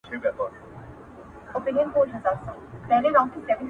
[0.09, 0.29] دوې
[1.51, 2.51] کښتۍ مي وې نجات ته
[2.87, 3.53] درلېږلي،